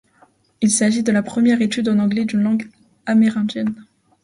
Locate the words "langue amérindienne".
2.41-3.85